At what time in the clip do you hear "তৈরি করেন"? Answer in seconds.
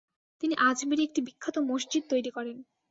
2.11-2.57